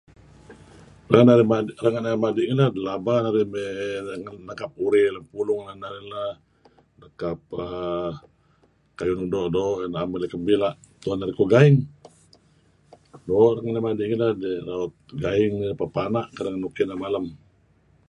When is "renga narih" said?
1.85-2.17, 13.55-13.85